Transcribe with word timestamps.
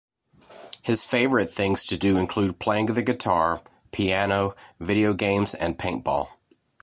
His 0.81 1.05
favorite 1.05 1.51
things 1.51 1.83
to 1.83 1.95
do 1.95 2.17
include 2.17 2.57
playing 2.57 2.87
the 2.87 3.03
guitar, 3.03 3.61
piano, 3.91 4.55
video 4.79 5.13
games 5.13 5.53
and 5.53 5.77
paintball. 5.77 6.29